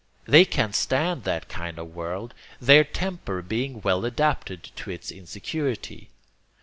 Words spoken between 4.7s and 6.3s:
to its insecurity.